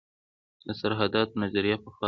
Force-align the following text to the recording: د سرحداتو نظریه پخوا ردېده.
د 0.65 0.67
سرحداتو 0.79 1.39
نظریه 1.43 1.77
پخوا 1.83 1.91
ردېده. 1.93 1.99